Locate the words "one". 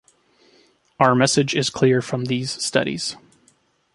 0.97-1.19